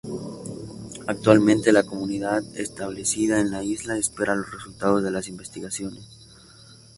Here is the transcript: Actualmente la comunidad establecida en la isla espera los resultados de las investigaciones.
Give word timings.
Actualmente 1.05 1.71
la 1.71 1.83
comunidad 1.83 2.41
establecida 2.55 3.39
en 3.39 3.51
la 3.51 3.63
isla 3.63 3.99
espera 3.99 4.33
los 4.33 4.51
resultados 4.51 5.03
de 5.03 5.11
las 5.11 5.27
investigaciones. 5.27 6.07